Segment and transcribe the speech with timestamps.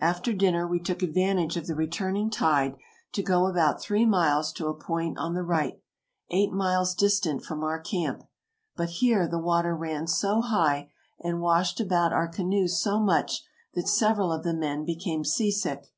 [0.00, 2.74] After dinner we took advantage of the returning tide
[3.12, 5.80] to go about three miles to a point on the right,
[6.30, 8.24] eight miles distant from our camp;
[8.74, 10.90] but here the water ran so high
[11.22, 13.44] and washed about our canoe so much
[13.74, 15.92] that several of the men became seasick.